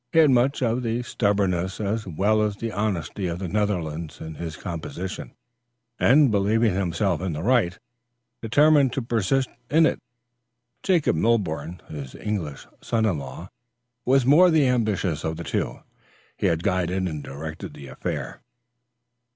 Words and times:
He 0.11 0.17
had 0.17 0.31
much 0.31 0.63
of 0.63 0.81
the 0.81 1.03
stubbornness 1.03 1.79
as 1.79 2.07
well 2.07 2.41
as 2.41 2.57
honesty 2.73 3.27
of 3.27 3.37
the 3.37 3.47
Netherlands 3.47 4.19
in 4.19 4.33
his 4.33 4.57
composition, 4.57 5.31
and 5.99 6.31
believing 6.31 6.73
himself 6.73 7.21
in 7.21 7.33
the 7.33 7.43
right, 7.43 7.77
determined 8.41 8.93
to 8.93 9.03
persist 9.03 9.49
in 9.69 9.85
it. 9.85 9.99
Jacob 10.81 11.15
Milborne, 11.15 11.87
his 11.87 12.15
English 12.15 12.65
son 12.81 13.05
in 13.05 13.19
law, 13.19 13.51
was 14.03 14.23
the 14.23 14.29
more 14.29 14.47
ambitious 14.47 15.23
of 15.23 15.37
the 15.37 15.43
two, 15.43 15.81
and 16.39 16.49
had 16.49 16.63
guided 16.63 17.07
and 17.07 17.23
directed 17.23 17.75
the 17.75 17.85
affair. 17.85 18.41